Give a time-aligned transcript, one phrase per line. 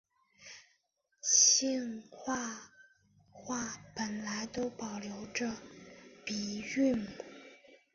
[1.21, 2.71] 兴化
[3.29, 5.57] 话本来都保留着的
[6.25, 7.05] 鼻韵母。